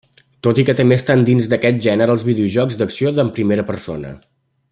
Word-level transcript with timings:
Tot 0.45 0.61
i 0.61 0.63
que 0.69 0.73
també 0.79 0.95
estan 1.01 1.21
a 1.25 1.27
dins 1.27 1.49
d'aquest 1.51 1.83
gènere 1.87 2.15
els 2.17 2.25
videojocs 2.31 2.81
d'acció 2.81 3.15
en 3.27 3.31
primera 3.37 3.67
persona. 3.71 4.17